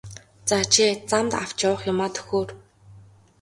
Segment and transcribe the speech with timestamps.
[0.49, 2.49] За чи замд авч явах юмаа төхөөр!